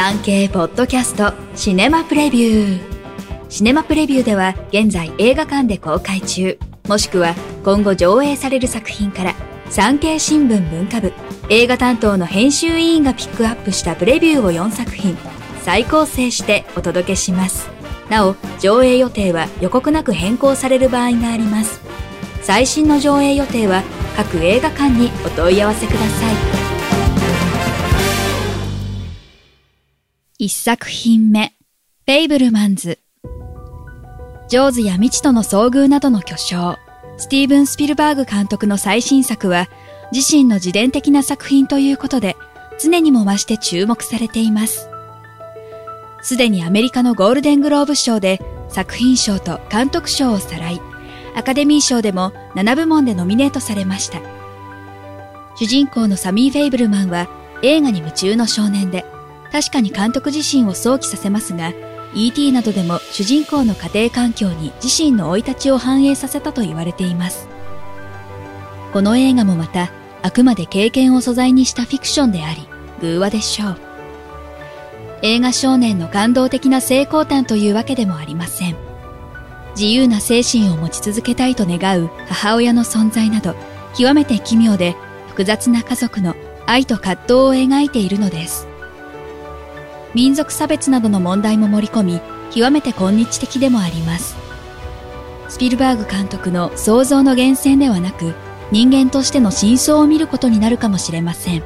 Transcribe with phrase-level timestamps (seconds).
[0.00, 2.80] 産経ポッドキャストシネマプレビュー。
[3.48, 6.56] シネマプレビューでは現在映画館で公開中。
[6.86, 9.34] もしくは今後上映される作品から
[9.70, 11.12] 産経新聞文化部
[11.48, 15.18] 映画担当の編集委員がピックアップしたプレビューを4作品
[15.62, 17.68] 再構成してお届けします。
[18.08, 21.80] なお上映予定は予告なく変更される場合があります。
[22.42, 23.82] 最新の上映予定は
[24.16, 26.57] 各映画館にお問い合わせください。
[30.40, 31.48] 1作品目
[32.06, 33.00] フェイブルマンズ。
[34.48, 36.78] ジョーズや未知との遭遇などの巨匠
[37.16, 39.66] スティーブン・スピルバーグ監督の最新作は
[40.12, 42.36] 自身の自伝的な作品ということで
[42.80, 44.88] 常にも増して注目されています。
[46.22, 50.80] すでにアメリカのゴールデングローブ賞で作品賞と監督賞をさらい
[51.34, 54.20] アカデミー賞でも7部門でノミネートされました。
[55.56, 57.28] 主人公のサミー・フェイブルマンは
[57.62, 59.04] 映画に夢中の少年で
[59.52, 61.72] 確かに監督自身を想起させますが
[62.14, 62.52] E.T.
[62.52, 67.48] などでも主人公の家庭環境に自身の生い立ちを反映させたと言われています。
[68.92, 69.90] この映画もまた
[70.22, 72.66] あくまで経験を素材にしたフィクションであり
[73.00, 73.78] 偶話でしょう。
[75.22, 78.76] 映画少年の感動的な成功譚というわけでもありません。
[79.76, 83.54] 自由な精神を持ち続けたいと願う母親の存在など
[83.96, 84.96] 極めて奇妙で
[85.28, 86.34] 複雑な家族の
[86.66, 88.66] 愛と葛藤を描いているのです。
[90.14, 92.20] 民族差別などの問題も盛り込み
[92.50, 94.36] 極めて今日的でもあります。
[95.48, 98.34] スピルバーグ監督の想像の源泉ではなく
[98.70, 101.62] 人間としての真相を見ることになるかもしれません。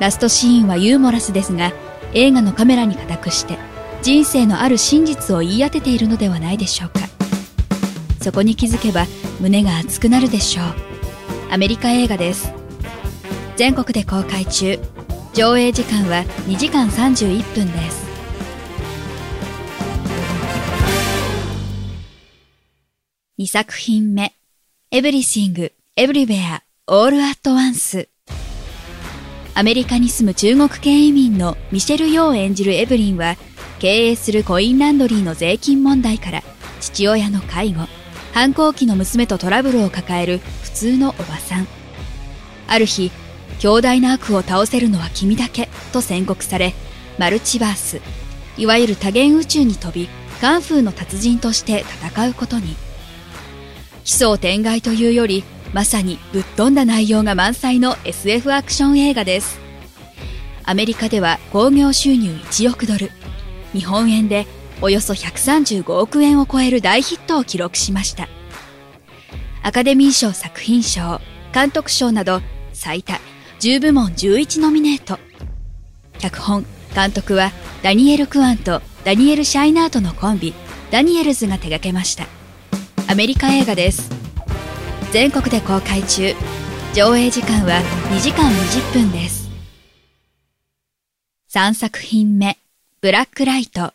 [0.00, 1.72] ラストシーンはユーモラスですが
[2.12, 3.58] 映画のカメラに固くして
[4.02, 7.00] 人生のある真実を言い当てているのではないでしょうか。
[8.20, 9.06] そこに気づけば
[9.40, 10.66] 胸が熱くなるでしょう。
[11.50, 12.52] アメリカ映画です。
[13.56, 14.78] 全国で公開中。
[15.36, 18.06] 上映時間は2時間31分です。
[23.38, 24.32] 2作品目
[24.90, 28.08] Everything, Everywhere, All at Once
[29.52, 33.36] アメリカに住む中国系移民のミシェル・ヨー演じるエブリンは
[33.78, 36.42] 経営するコインランドリーの税金問題から
[36.80, 37.82] 父親の介護
[38.32, 41.66] 反抗期の娘とトラブルを抱える普通のおばさん。
[42.68, 43.10] ある日
[43.58, 46.74] 強大な悪を倒せるのは君だけと宣告され
[47.18, 48.00] マルチバース
[48.56, 50.08] いわゆる多元宇宙に飛び
[50.40, 52.76] カンフーの達人として戦うことに。
[54.04, 55.42] 奇想天外というより
[55.72, 59.58] まさにぶっ飛んだ内容が満載の SF アクション映画です。
[60.64, 63.10] アメリカでは興行収入1億ドル
[63.72, 64.46] 日本円で
[64.80, 68.28] およそ135億円を超える大ヒットを記録しました。
[69.62, 71.20] アカデミー賞作品賞
[71.52, 72.40] 監督賞など
[72.72, 73.18] 最多
[73.66, 75.18] 10部門11ノミネート。
[76.20, 77.50] 脚本監督は
[77.82, 80.54] ダニエル・クワンとダニエル・シャイナートのコンビ
[80.92, 82.28] ダニエルズが手掛けました。
[83.08, 84.08] アメリカ映画です。
[85.10, 86.32] 全国で公開中。
[86.94, 87.82] 上映時間は
[88.12, 89.50] 2時間20分です。
[91.52, 92.56] 3作品目
[93.00, 93.92] ブラックライト。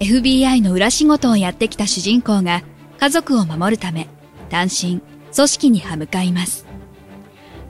[0.00, 2.62] FBI の裏仕事をやってきた主人公が
[2.98, 4.08] 家族を守るため
[4.48, 5.02] 単身
[5.34, 6.71] 組織に歯向かいます。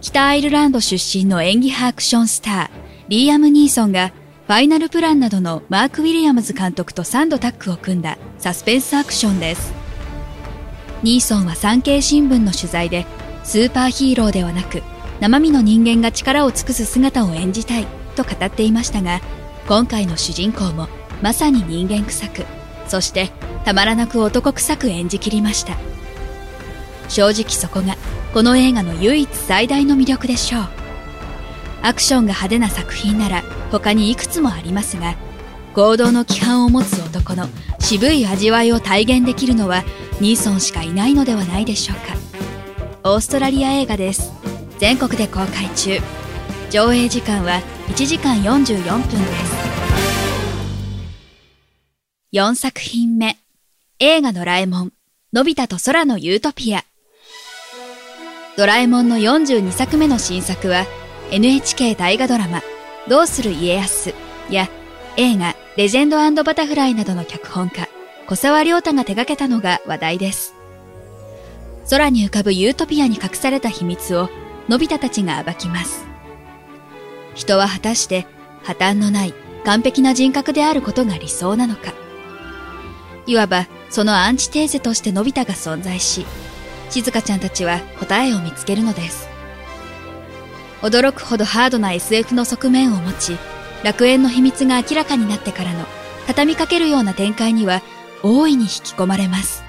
[0.03, 2.71] 北アイルランド出身の演技派アクションスター
[3.09, 4.13] リーアム・ニーソンが
[4.49, 9.73] ファイナルプランなどのマーク・ウィリアムズ監督と3度タッグを組んだサスペンスアクションです。
[11.05, 13.07] ニーソンは産経新聞の取材で
[13.45, 14.83] スーパーヒーローではなく
[15.21, 17.87] 生身の人間が力を尽くす姿を演じたい
[18.17, 19.21] と語っていましたが
[19.67, 20.89] 今回の主人公も
[21.21, 22.45] まさに人間臭く
[22.87, 23.31] そして
[23.65, 25.92] たまらなく男臭く演じきりました。
[27.09, 27.97] 正直そこが
[28.33, 30.69] この映画の唯一最大の魅力でしょう。
[31.83, 35.17] アクションが派手な作品なら他にいくつもありますが
[35.75, 37.49] 合同の規範を持つ男の
[37.81, 39.83] 渋い味わいを体現できるのは
[40.21, 41.97] ニーソンしかいないのではないでしょう
[43.03, 43.11] か。
[43.11, 44.33] オーストラリア映画です。
[44.79, 45.99] 全国で公開中
[46.71, 49.63] 上映時間は1時間44分です。
[52.33, 53.37] 4作品目。
[53.99, 54.93] 映画ドラえもん
[55.33, 56.85] のび太と空のユートピア。
[58.57, 60.85] ドラえもんの42作目の新作は
[61.31, 62.61] NHK 大河ドラマ
[63.09, 64.15] どうする家康
[64.51, 64.69] や
[65.17, 67.89] 映画レジェンドバタフライなどの脚本家、
[68.27, 70.55] 小沢良太が手掛けたのが話題です。
[71.89, 74.29] 空に浮かぶユートピアに隠された秘密を、
[74.69, 76.05] のび太たちが暴きます。
[77.35, 78.27] 人は果たして
[78.63, 79.35] 破綻のない
[79.65, 81.95] 完璧な人格であることが理想なのか。
[83.27, 86.27] いわばそのアンチテーゼとしてのび太が存在し、
[86.93, 89.29] 静香ちゃんたちは答えを見つけるのです。
[90.83, 93.39] 驚くほどハードな SF の側面を持ち、
[93.83, 95.87] 楽園の秘密が明らかになってからの
[96.27, 97.83] 畳みかけるような展開には
[98.23, 99.65] 大いに引き込まれます。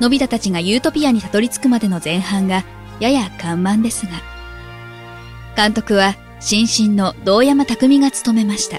[0.00, 2.64] のび太たちがユートピアにたどり着くまでの前半が
[2.98, 4.12] やや緩慢ですが、
[5.56, 8.78] 監督は新進の道山匠が務めました。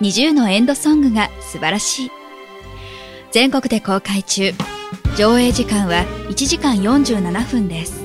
[0.00, 2.10] 20のエンドソングが素晴らしい。
[3.30, 4.52] 全国で公開中。
[5.16, 8.04] 上映時間は1時間47分です。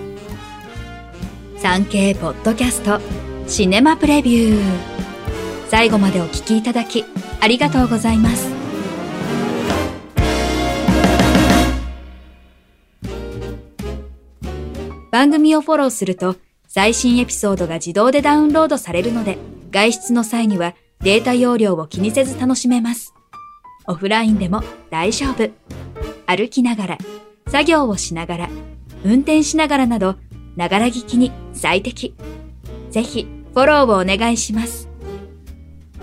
[1.58, 3.00] 産経ポッドキャスト
[3.48, 4.62] シネマプレビュー。
[5.68, 7.06] 最後までお聴きいただき
[7.40, 8.50] ありがとうございます。
[15.12, 16.36] 番組をフォローすると
[16.68, 19.38] 最新エピソードが自動でダウンロードされるので
[19.70, 23.14] 外出の際にはデータ容量を気にせず楽しめます。
[23.86, 25.82] オフラインでも大丈夫。
[26.25, 26.98] 歩きながら、
[27.48, 28.50] 作業をしながら、
[29.04, 30.16] 運転しながらなど、
[30.56, 32.14] ながら聞きに最適。
[32.92, 34.90] ぜひ、フォローをお願いします。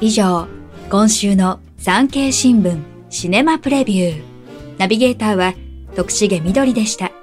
[0.01, 0.47] 以上、
[0.91, 2.79] 今週の産経新聞
[3.11, 4.23] シネマプレビュー。
[4.79, 5.55] ナビゲーターは
[5.95, 7.20] 徳重みどりでした。